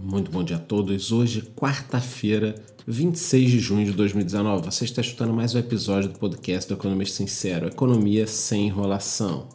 Muito 0.00 0.30
bom 0.30 0.44
dia 0.44 0.54
a 0.54 0.60
todos. 0.60 1.10
Hoje, 1.10 1.42
quarta-feira, 1.56 2.54
26 2.86 3.50
de 3.50 3.58
junho 3.58 3.84
de 3.84 3.90
2019. 3.90 4.66
Você 4.66 4.84
está 4.84 5.00
escutando 5.00 5.34
mais 5.34 5.56
um 5.56 5.58
episódio 5.58 6.10
do 6.10 6.18
podcast 6.20 6.68
do 6.68 6.78
Economista 6.78 7.16
Sincero, 7.16 7.66
Economia 7.66 8.24
sem 8.24 8.68
enrolação. 8.68 9.48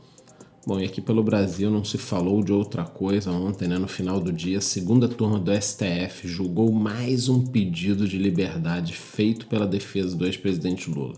Bom, 0.68 0.82
e 0.82 0.84
aqui 0.84 1.00
pelo 1.00 1.24
Brasil 1.24 1.72
não 1.72 1.86
se 1.86 1.98
falou 1.98 2.44
de 2.44 2.52
outra 2.52 2.84
coisa 2.84 3.32
ontem, 3.32 3.70
né? 3.70 3.78
No 3.78 3.88
final 3.88 4.20
do 4.20 4.34
dia, 4.34 4.58
a 4.58 4.62
segunda 4.62 5.08
turma 5.08 5.40
do 5.40 5.50
STF 5.54 6.28
julgou 6.28 6.74
mais 6.74 7.30
um 7.30 7.46
pedido 7.46 8.06
de 8.06 8.18
liberdade 8.18 8.92
feito 8.92 9.48
pela 9.48 9.66
defesa 9.66 10.14
do 10.14 10.26
ex-presidente 10.26 10.90
Lula. 10.90 11.16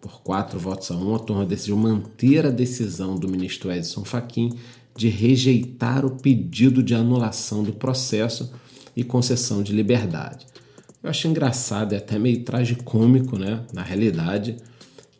Por 0.00 0.22
quatro 0.22 0.58
votos 0.58 0.90
a 0.90 0.96
um, 0.96 1.14
a 1.14 1.18
turma 1.18 1.44
decidiu 1.44 1.76
manter 1.76 2.46
a 2.46 2.50
decisão 2.50 3.14
do 3.14 3.28
ministro 3.28 3.70
Edson 3.70 4.06
Fachin 4.06 4.54
de 4.96 5.08
rejeitar 5.08 6.04
o 6.04 6.10
pedido 6.10 6.82
de 6.82 6.94
anulação 6.94 7.62
do 7.62 7.72
processo 7.72 8.52
e 8.96 9.02
concessão 9.02 9.62
de 9.62 9.72
liberdade. 9.72 10.46
Eu 11.02 11.10
acho 11.10 11.28
engraçado 11.28 11.92
e 11.92 11.96
até 11.96 12.18
meio 12.18 12.44
tragicômico, 12.44 13.36
né, 13.36 13.62
na 13.72 13.82
realidade, 13.82 14.56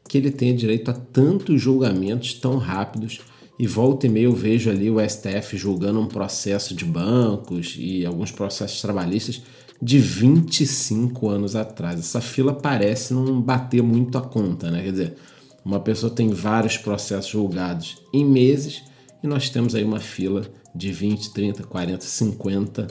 que 0.09 0.17
ele 0.17 0.31
tenha 0.31 0.55
direito 0.55 0.91
a 0.91 0.95
tantos 0.95 1.61
julgamentos 1.61 2.35
tão 2.35 2.57
rápidos 2.57 3.21
e 3.59 3.67
volta 3.67 4.07
e 4.07 4.09
meia 4.09 4.25
eu 4.25 4.33
vejo 4.33 4.71
ali 4.71 4.91
o 4.91 4.99
STF 4.99 5.57
julgando 5.57 6.01
um 6.01 6.07
processo 6.07 6.75
de 6.75 6.85
bancos 6.85 7.77
e 7.79 8.05
alguns 8.05 8.31
processos 8.31 8.81
trabalhistas 8.81 9.43
de 9.81 9.99
25 9.99 11.29
anos 11.29 11.55
atrás. 11.55 11.99
Essa 12.01 12.21
fila 12.21 12.53
parece 12.53 13.13
não 13.13 13.41
bater 13.41 13.83
muito 13.83 14.19
a 14.19 14.23
conta, 14.23 14.71
né? 14.71 14.83
Quer 14.83 14.91
dizer, 14.91 15.15
uma 15.65 15.79
pessoa 15.79 16.11
tem 16.11 16.29
vários 16.31 16.77
processos 16.77 17.31
julgados 17.31 17.99
em 18.13 18.25
meses 18.25 18.83
e 19.25 19.27
nós 19.27 19.49
temos 19.49 19.75
aí 19.75 19.83
uma 19.83 20.01
fila 20.01 20.43
de 20.75 20.93
20, 20.93 21.33
30, 21.33 21.63
40, 21.65 22.05
50 22.05 22.89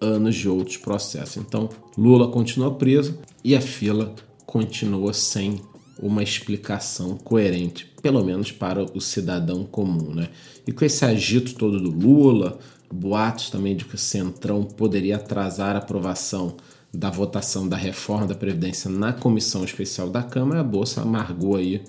anos 0.00 0.36
de 0.36 0.48
outros 0.48 0.76
processos. 0.76 1.38
Então, 1.38 1.68
Lula 1.98 2.28
continua 2.28 2.72
preso 2.72 3.18
e 3.42 3.56
a 3.56 3.60
fila 3.60 4.14
continua 4.46 5.12
sem 5.12 5.60
uma 5.98 6.22
explicação 6.22 7.16
coerente, 7.16 7.90
pelo 8.00 8.24
menos 8.24 8.52
para 8.52 8.84
o 8.96 9.00
cidadão 9.00 9.64
comum. 9.64 10.14
Né? 10.14 10.28
E 10.64 10.70
com 10.70 10.84
esse 10.84 11.04
agito 11.04 11.56
todo 11.56 11.80
do 11.80 11.90
Lula, 11.90 12.60
boatos 12.88 13.50
também 13.50 13.74
de 13.74 13.84
que 13.84 13.96
o 13.96 13.98
Centrão 13.98 14.62
poderia 14.62 15.16
atrasar 15.16 15.74
a 15.74 15.80
aprovação 15.80 16.56
da 16.94 17.10
votação 17.10 17.68
da 17.68 17.76
reforma 17.76 18.26
da 18.26 18.36
Previdência 18.36 18.88
na 18.88 19.12
comissão 19.12 19.64
especial 19.64 20.08
da 20.08 20.22
Câmara, 20.22 20.60
a 20.60 20.64
Bolsa 20.64 21.02
amargou 21.02 21.56
aí 21.56 21.82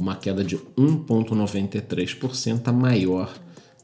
uma 0.00 0.16
queda 0.16 0.42
de 0.42 0.56
1,93%, 0.76 2.62
a 2.66 2.72
maior 2.72 3.32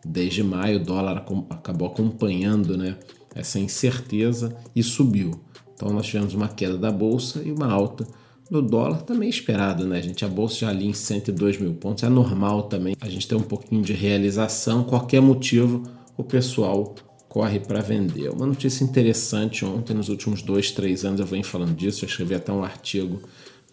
desde 0.05 0.43
maio. 0.43 0.77
O 0.79 0.85
dólar 0.85 1.25
acabou 1.51 1.89
acompanhando 1.89 2.77
né, 2.77 2.97
essa 3.35 3.59
incerteza 3.59 4.57
e 4.75 4.83
subiu. 4.83 5.41
Então 5.75 5.91
nós 5.91 6.07
tivemos 6.07 6.35
uma 6.35 6.49
queda 6.49 6.79
da 6.79 6.91
bolsa 6.91 7.43
e 7.45 7.53
uma 7.53 7.71
alta 7.71 8.07
do 8.51 8.63
dólar 8.63 9.03
também 9.03 9.29
esperado, 9.29 9.87
né, 9.87 10.01
gente? 10.01 10.25
A 10.25 10.29
bolsa 10.29 10.61
já 10.61 10.69
ali 10.69 10.87
em 10.87 10.93
102 10.93 11.59
mil 11.59 11.75
pontos. 11.75 12.05
É 12.05 12.09
normal 12.09 12.65
também 12.65 12.97
a 13.01 13.09
gente 13.09 13.27
ter 13.27 13.35
um 13.35 13.43
pouquinho 13.43 13.83
de 13.83 13.93
realização. 13.93 14.85
Qualquer 14.85 15.21
motivo, 15.21 15.83
o 16.17 16.23
pessoal 16.23 16.95
corre 17.29 17.59
para 17.59 17.81
vender. 17.81 18.31
Uma 18.31 18.47
notícia 18.47 18.85
interessante 18.85 19.65
ontem, 19.65 19.93
nos 19.93 20.09
últimos 20.09 20.43
dois, 20.43 20.71
três 20.71 21.05
anos, 21.05 21.21
eu 21.21 21.27
venho 21.27 21.45
falando 21.45 21.75
disso. 21.75 22.05
Eu 22.05 22.09
escrevi 22.09 22.35
até 22.35 22.53
um 22.53 22.63
artigo 22.63 23.21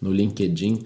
no 0.02 0.12
LinkedIn 0.12 0.82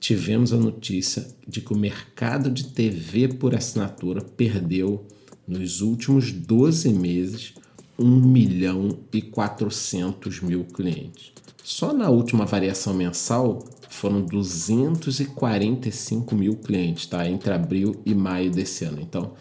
tivemos 0.00 0.52
a 0.52 0.56
notícia 0.56 1.24
de 1.46 1.60
que 1.60 1.72
o 1.72 1.78
mercado 1.78 2.50
de 2.50 2.64
TV 2.68 3.28
por 3.28 3.54
assinatura 3.54 4.22
perdeu 4.22 5.06
nos 5.46 5.80
últimos 5.80 6.32
12 6.32 6.88
meses 6.90 7.54
1 7.98 8.06
milhão 8.06 8.98
e 9.12 9.20
400 9.20 10.40
mil 10.40 10.64
clientes. 10.64 11.32
Só 11.64 11.92
na 11.92 12.08
última 12.08 12.46
variação 12.46 12.94
mensal 12.94 13.58
foram 13.88 14.22
245 14.22 16.36
mil 16.36 16.54
clientes, 16.54 17.06
tá? 17.06 17.28
Entre 17.28 17.52
abril 17.52 18.00
e 18.06 18.14
maio 18.14 18.48
desse 18.50 18.84
ano. 18.84 19.00
Então, 19.02 19.32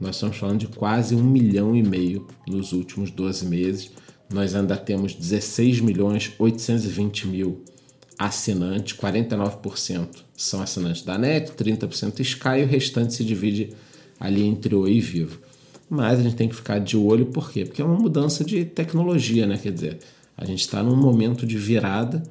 nós 0.00 0.16
estamos 0.16 0.38
falando 0.38 0.60
de 0.60 0.68
quase 0.68 1.14
1 1.14 1.22
milhão 1.22 1.76
e 1.76 1.82
meio 1.82 2.26
nos 2.46 2.72
últimos 2.72 3.10
12 3.10 3.44
meses. 3.46 3.90
Nós 4.32 4.54
ainda 4.54 4.76
temos 4.76 5.14
16 5.14 5.80
milhões 5.80 6.32
820 6.38 7.28
mil 7.28 7.62
assinantes, 8.18 8.96
49% 8.96 10.08
são 10.36 10.62
assinantes 10.62 11.02
da 11.02 11.18
NET, 11.18 11.52
30% 11.52 12.20
Sky 12.20 12.60
e 12.60 12.64
o 12.64 12.66
restante 12.66 13.14
se 13.14 13.24
divide 13.24 13.70
ali 14.18 14.42
entre 14.42 14.74
Oi 14.74 14.92
e 14.92 15.00
Vivo. 15.00 15.40
Mas 15.88 16.18
a 16.18 16.22
gente 16.22 16.36
tem 16.36 16.48
que 16.48 16.54
ficar 16.54 16.78
de 16.78 16.96
olho, 16.96 17.26
por 17.26 17.50
quê? 17.50 17.64
Porque 17.64 17.80
é 17.80 17.84
uma 17.84 17.98
mudança 17.98 18.44
de 18.44 18.64
tecnologia, 18.64 19.46
né? 19.46 19.58
Quer 19.62 19.72
dizer, 19.72 19.98
a 20.36 20.44
gente 20.44 20.60
está 20.60 20.82
num 20.82 20.96
momento 20.96 21.46
de 21.46 21.56
virada, 21.56 22.22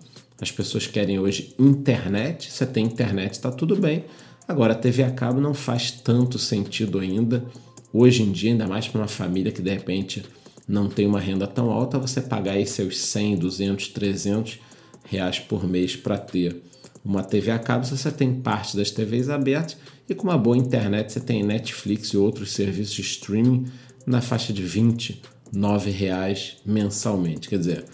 as 0.41 0.51
pessoas 0.51 0.87
querem 0.87 1.19
hoje 1.19 1.53
internet, 1.57 2.51
você 2.51 2.65
tem 2.65 2.85
internet, 2.85 3.33
está 3.33 3.51
tudo 3.51 3.75
bem. 3.75 4.03
Agora, 4.47 4.73
a 4.73 4.75
TV 4.75 5.03
a 5.03 5.11
cabo 5.11 5.39
não 5.39 5.53
faz 5.53 5.91
tanto 5.91 6.37
sentido 6.37 6.99
ainda. 6.99 7.45
Hoje 7.93 8.23
em 8.23 8.31
dia, 8.31 8.51
ainda 8.51 8.67
mais 8.67 8.87
para 8.87 9.01
uma 9.01 9.07
família 9.07 9.51
que 9.51 9.61
de 9.61 9.71
repente 9.71 10.23
não 10.67 10.89
tem 10.89 11.07
uma 11.07 11.19
renda 11.19 11.47
tão 11.47 11.71
alta, 11.71 11.97
você 11.97 12.19
pagar 12.19 12.53
aí 12.53 12.65
seus 12.65 12.97
100, 12.97 13.37
200, 13.37 13.87
300 13.89 14.59
reais 15.05 15.39
por 15.39 15.67
mês 15.67 15.95
para 15.95 16.17
ter 16.17 16.61
uma 17.03 17.23
TV 17.23 17.51
a 17.51 17.59
cabo, 17.59 17.85
você 17.85 18.11
tem 18.11 18.33
parte 18.33 18.75
das 18.75 18.89
TVs 18.89 19.29
abertas 19.29 19.77
e 20.09 20.15
com 20.15 20.23
uma 20.23 20.37
boa 20.37 20.57
internet 20.57 21.11
você 21.11 21.19
tem 21.19 21.43
Netflix 21.43 22.09
e 22.09 22.17
outros 22.17 22.51
serviços 22.51 22.95
de 22.95 23.01
streaming 23.01 23.65
na 24.05 24.21
faixa 24.21 24.51
de 24.51 24.63
29 24.63 25.91
reais 25.91 26.57
mensalmente. 26.65 27.47
Quer 27.47 27.59
dizer, 27.59 27.85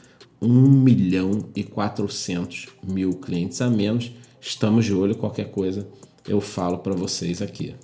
1 0.42 0.48
milhão 0.48 1.50
e 1.56 1.64
400 1.64 2.68
mil 2.84 3.14
clientes 3.14 3.62
a 3.62 3.70
menos. 3.70 4.12
Estamos 4.40 4.86
de 4.86 4.94
olho, 4.94 5.16
qualquer 5.16 5.52
coisa 5.52 5.88
eu 6.28 6.40
falo 6.40 6.80
para 6.80 6.94
vocês 6.94 7.42
aqui. 7.42 7.76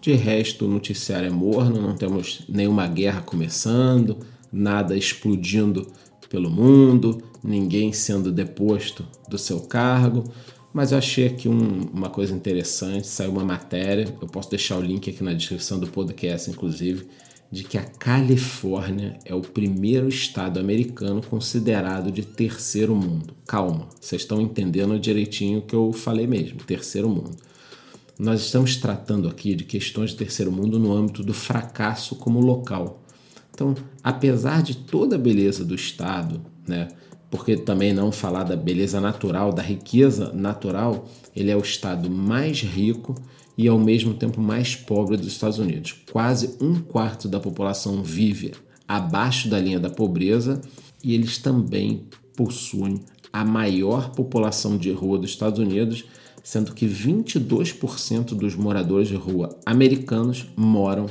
De 0.00 0.12
resto, 0.14 0.64
o 0.64 0.68
noticiário 0.68 1.26
é 1.26 1.30
morno, 1.30 1.80
não 1.80 1.94
temos 1.94 2.44
nenhuma 2.48 2.86
guerra 2.86 3.20
começando, 3.20 4.18
nada 4.50 4.96
explodindo 4.96 5.86
pelo 6.30 6.48
mundo, 6.48 7.22
ninguém 7.44 7.92
sendo 7.92 8.32
deposto 8.32 9.04
do 9.28 9.36
seu 9.36 9.60
cargo. 9.60 10.24
Mas 10.72 10.92
eu 10.92 10.98
achei 10.98 11.26
aqui 11.26 11.48
um, 11.48 11.90
uma 11.92 12.08
coisa 12.08 12.32
interessante, 12.32 13.06
saiu 13.08 13.32
uma 13.32 13.44
matéria, 13.44 14.16
eu 14.22 14.28
posso 14.28 14.48
deixar 14.48 14.78
o 14.78 14.80
link 14.80 15.10
aqui 15.10 15.22
na 15.22 15.34
descrição 15.34 15.80
do 15.80 15.88
podcast, 15.88 16.48
inclusive, 16.48 17.08
de 17.50 17.64
que 17.64 17.76
a 17.76 17.82
Califórnia 17.82 19.18
é 19.24 19.34
o 19.34 19.40
primeiro 19.40 20.08
estado 20.08 20.60
americano 20.60 21.20
considerado 21.20 22.12
de 22.12 22.22
terceiro 22.22 22.94
mundo. 22.94 23.34
Calma, 23.44 23.88
vocês 24.00 24.22
estão 24.22 24.40
entendendo 24.40 24.96
direitinho 25.00 25.58
o 25.58 25.62
que 25.62 25.74
eu 25.74 25.92
falei 25.92 26.28
mesmo, 26.28 26.60
terceiro 26.60 27.08
mundo. 27.08 27.36
Nós 28.16 28.40
estamos 28.42 28.76
tratando 28.76 29.26
aqui 29.26 29.56
de 29.56 29.64
questões 29.64 30.10
de 30.10 30.16
terceiro 30.16 30.52
mundo 30.52 30.78
no 30.78 30.92
âmbito 30.92 31.24
do 31.24 31.34
fracasso 31.34 32.14
como 32.14 32.38
local. 32.38 33.02
Então, 33.60 33.74
apesar 34.02 34.62
de 34.62 34.74
toda 34.74 35.16
a 35.16 35.18
beleza 35.18 35.62
do 35.66 35.74
estado, 35.74 36.40
né, 36.66 36.88
porque 37.30 37.58
também 37.58 37.92
não 37.92 38.10
falar 38.10 38.42
da 38.42 38.56
beleza 38.56 39.02
natural, 39.02 39.52
da 39.52 39.60
riqueza 39.60 40.32
natural, 40.32 41.06
ele 41.36 41.50
é 41.50 41.56
o 41.56 41.60
estado 41.60 42.08
mais 42.08 42.62
rico 42.62 43.14
e 43.58 43.68
ao 43.68 43.78
mesmo 43.78 44.14
tempo 44.14 44.40
mais 44.40 44.74
pobre 44.74 45.18
dos 45.18 45.26
Estados 45.26 45.58
Unidos. 45.58 45.94
Quase 46.10 46.56
um 46.58 46.80
quarto 46.80 47.28
da 47.28 47.38
população 47.38 48.02
vive 48.02 48.52
abaixo 48.88 49.46
da 49.50 49.60
linha 49.60 49.78
da 49.78 49.90
pobreza 49.90 50.62
e 51.04 51.12
eles 51.14 51.36
também 51.36 52.06
possuem 52.34 52.98
a 53.30 53.44
maior 53.44 54.12
população 54.12 54.78
de 54.78 54.90
rua 54.90 55.18
dos 55.18 55.32
Estados 55.32 55.58
Unidos, 55.58 56.06
sendo 56.42 56.72
que 56.72 56.86
22% 56.86 58.34
dos 58.34 58.56
moradores 58.56 59.08
de 59.08 59.16
rua 59.16 59.54
americanos 59.66 60.46
moram 60.56 61.04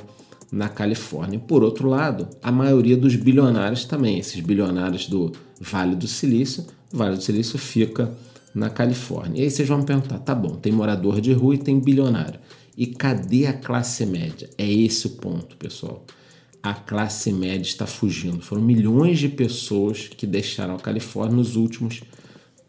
na 0.51 0.69
Califórnia. 0.69 1.39
Por 1.39 1.63
outro 1.63 1.87
lado, 1.87 2.27
a 2.41 2.51
maioria 2.51 2.97
dos 2.97 3.15
bilionários 3.15 3.85
também, 3.85 4.17
esses 4.19 4.39
bilionários 4.41 5.07
do 5.07 5.31
Vale 5.59 5.95
do 5.95 6.07
Silício, 6.07 6.65
Vale 6.91 7.15
do 7.15 7.21
Silício 7.21 7.57
fica 7.57 8.11
na 8.53 8.69
Califórnia. 8.69 9.41
E 9.41 9.43
aí 9.43 9.51
vocês 9.51 9.67
vão 9.67 9.83
perguntar, 9.83 10.19
tá 10.19 10.33
bom, 10.33 10.55
tem 10.55 10.71
morador 10.71 11.21
de 11.21 11.33
rua 11.33 11.55
e 11.55 11.59
tem 11.59 11.79
bilionário. 11.79 12.39
E 12.75 12.87
cadê 12.87 13.45
a 13.45 13.53
classe 13.53 14.05
média? 14.05 14.49
É 14.57 14.67
esse 14.67 15.07
o 15.07 15.11
ponto, 15.11 15.55
pessoal. 15.57 16.05
A 16.63 16.73
classe 16.73 17.31
média 17.31 17.67
está 17.67 17.85
fugindo. 17.85 18.41
Foram 18.41 18.61
milhões 18.61 19.19
de 19.19 19.29
pessoas 19.29 20.07
que 20.07 20.25
deixaram 20.25 20.75
a 20.75 20.79
Califórnia 20.79 21.35
nos 21.35 21.55
últimos 21.55 22.01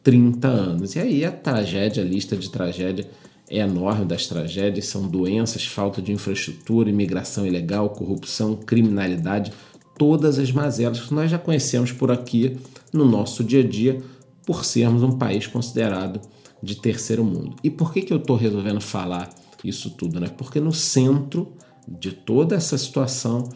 30 0.02 0.48
anos. 0.48 0.94
E 0.96 0.98
aí 0.98 1.24
a 1.24 1.32
tragédia, 1.32 2.02
a 2.02 2.06
lista 2.06 2.36
de 2.36 2.50
tragédia 2.50 3.08
é 3.50 3.58
enorme 3.58 4.04
das 4.04 4.28
tragédias, 4.28 4.86
são 4.86 5.08
doenças, 5.08 5.66
falta 5.66 6.00
de 6.00 6.12
infraestrutura, 6.12 6.88
imigração 6.88 7.44
ilegal, 7.44 7.90
corrupção, 7.90 8.54
criminalidade, 8.54 9.52
todas 9.98 10.38
as 10.38 10.52
mazelas 10.52 11.00
que 11.00 11.12
nós 11.12 11.28
já 11.28 11.38
conhecemos 11.38 11.90
por 11.90 12.12
aqui 12.12 12.56
no 12.92 13.04
nosso 13.04 13.42
dia 13.42 13.60
a 13.60 13.66
dia, 13.66 14.00
por 14.46 14.64
sermos 14.64 15.02
um 15.02 15.18
país 15.18 15.48
considerado 15.48 16.20
de 16.62 16.76
terceiro 16.76 17.24
mundo. 17.24 17.56
E 17.62 17.68
por 17.68 17.92
que, 17.92 18.02
que 18.02 18.12
eu 18.12 18.18
estou 18.18 18.36
resolvendo 18.36 18.80
falar 18.80 19.34
isso 19.64 19.90
tudo? 19.90 20.20
Né? 20.20 20.28
Porque 20.28 20.60
no 20.60 20.72
centro 20.72 21.52
de 21.88 22.12
toda 22.12 22.54
essa 22.54 22.78
situação 22.78 23.48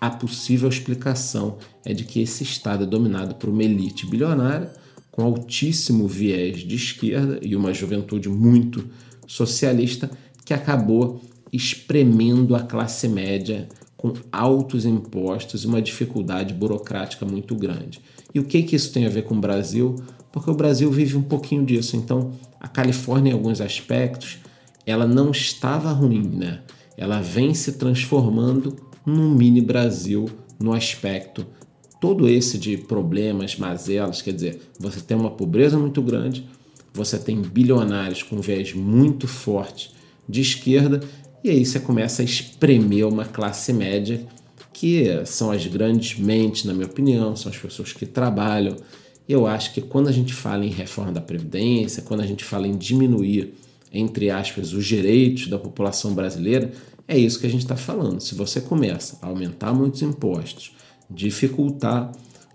a 0.00 0.10
possível 0.10 0.68
explicação 0.68 1.56
é 1.84 1.92
de 1.92 2.04
que 2.04 2.20
esse 2.20 2.42
estado 2.42 2.84
é 2.84 2.86
dominado 2.86 3.34
por 3.34 3.48
uma 3.48 3.64
elite 3.64 4.06
bilionária 4.06 4.70
com 5.10 5.22
altíssimo 5.24 6.06
viés 6.06 6.58
de 6.58 6.76
esquerda 6.76 7.40
e 7.42 7.56
uma 7.56 7.74
juventude 7.74 8.28
muito 8.28 8.88
socialista 9.28 10.10
que 10.44 10.52
acabou 10.52 11.20
espremendo 11.52 12.56
a 12.56 12.60
classe 12.60 13.06
média 13.06 13.68
com 13.96 14.12
altos 14.32 14.84
impostos 14.84 15.62
e 15.62 15.66
uma 15.66 15.82
dificuldade 15.82 16.54
burocrática 16.54 17.24
muito 17.26 17.54
grande. 17.54 18.00
E 18.34 18.40
o 18.40 18.44
que, 18.44 18.62
que 18.62 18.74
isso 18.74 18.92
tem 18.92 19.06
a 19.06 19.10
ver 19.10 19.22
com 19.22 19.34
o 19.34 19.40
Brasil? 19.40 19.96
Porque 20.32 20.50
o 20.50 20.54
Brasil 20.54 20.90
vive 20.90 21.16
um 21.16 21.22
pouquinho 21.22 21.64
disso. 21.64 21.96
Então, 21.96 22.32
a 22.60 22.68
Califórnia, 22.68 23.30
em 23.30 23.34
alguns 23.34 23.60
aspectos, 23.60 24.38
ela 24.86 25.06
não 25.06 25.30
estava 25.30 25.92
ruim, 25.92 26.26
né? 26.26 26.62
Ela 26.96 27.20
vem 27.20 27.54
se 27.54 27.72
transformando 27.72 28.76
num 29.04 29.34
mini 29.34 29.60
Brasil 29.60 30.26
no 30.58 30.72
aspecto 30.72 31.46
todo 32.00 32.28
esse 32.28 32.58
de 32.58 32.76
problemas, 32.76 33.56
mazelas, 33.56 34.22
quer 34.22 34.32
dizer, 34.32 34.60
você 34.78 35.00
tem 35.00 35.16
uma 35.16 35.30
pobreza 35.30 35.78
muito 35.78 36.00
grande, 36.00 36.46
você 36.98 37.18
tem 37.18 37.40
bilionários 37.40 38.22
com 38.22 38.40
viés 38.40 38.74
muito 38.74 39.26
forte 39.26 39.92
de 40.28 40.40
esquerda 40.40 41.00
e 41.42 41.48
aí 41.48 41.64
você 41.64 41.78
começa 41.78 42.20
a 42.20 42.24
espremer 42.24 43.06
uma 43.06 43.24
classe 43.24 43.72
média 43.72 44.26
que 44.72 45.06
são 45.24 45.50
as 45.50 45.66
grandes 45.66 46.18
mentes, 46.18 46.64
na 46.64 46.72
minha 46.72 46.86
opinião, 46.86 47.34
são 47.34 47.50
as 47.50 47.58
pessoas 47.58 47.92
que 47.92 48.06
trabalham. 48.06 48.76
Eu 49.28 49.46
acho 49.46 49.72
que 49.72 49.80
quando 49.80 50.08
a 50.08 50.12
gente 50.12 50.32
fala 50.32 50.64
em 50.64 50.70
reforma 50.70 51.12
da 51.12 51.20
Previdência, 51.20 52.02
quando 52.02 52.20
a 52.20 52.26
gente 52.26 52.44
fala 52.44 52.66
em 52.66 52.76
diminuir, 52.76 53.54
entre 53.92 54.30
aspas, 54.30 54.72
os 54.72 54.84
direitos 54.86 55.48
da 55.48 55.58
população 55.58 56.14
brasileira, 56.14 56.70
é 57.06 57.16
isso 57.16 57.40
que 57.40 57.46
a 57.46 57.50
gente 57.50 57.62
está 57.62 57.76
falando. 57.76 58.20
Se 58.20 58.34
você 58.34 58.60
começa 58.60 59.18
a 59.22 59.26
aumentar 59.26 59.72
muitos 59.72 60.02
impostos, 60.02 60.72
dificultar 61.10 62.12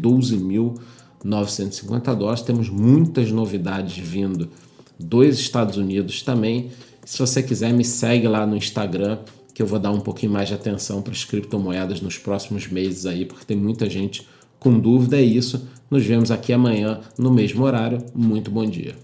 12.950 1.25 2.15
dólares. 2.15 2.43
Temos 2.43 2.69
muitas 2.69 3.31
novidades 3.31 3.97
vindo 3.97 4.49
dos 4.99 5.39
Estados 5.39 5.77
Unidos 5.77 6.23
também. 6.23 6.71
Se 7.05 7.19
você 7.19 7.43
quiser, 7.43 7.73
me 7.73 7.85
segue 7.85 8.29
lá 8.29 8.47
no 8.47 8.57
Instagram, 8.57 9.19
que 9.55 9.63
eu 9.63 9.67
vou 9.67 9.79
dar 9.79 9.91
um 9.91 10.01
pouquinho 10.01 10.33
mais 10.33 10.49
de 10.49 10.55
atenção 10.55 11.03
para 11.03 11.13
as 11.13 11.25
criptomoedas 11.25 12.01
nos 12.01 12.17
próximos 12.19 12.67
meses 12.69 13.07
aí, 13.07 13.25
porque 13.25 13.45
tem 13.45 13.57
muita 13.57 13.89
gente 13.89 14.27
com 14.59 14.79
dúvida. 14.79 15.17
É 15.17 15.23
isso. 15.23 15.67
Nos 15.91 16.05
vemos 16.05 16.31
aqui 16.31 16.53
amanhã 16.53 17.01
no 17.19 17.31
mesmo 17.31 17.65
horário. 17.65 17.99
Muito 18.15 18.51
bom 18.51 18.65
dia. 18.65 18.95